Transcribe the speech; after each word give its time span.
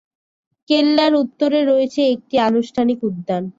কেল্লার 0.69 1.13
উত্তরে 1.15 1.59
রয়েছে 1.63 2.01
একটি 2.15 2.35
আনুষ্ঠানিক 2.39 2.99
উদ্যান। 3.03 3.43